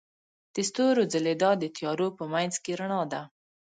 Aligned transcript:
د 0.53 0.55
ستورو 0.69 1.01
ځلیدا 1.13 1.51
د 1.59 1.63
تیارو 1.75 2.07
په 2.17 2.23
منځ 2.33 2.53
کې 2.63 2.71
رڼا 2.79 3.01
ده. 3.11 3.21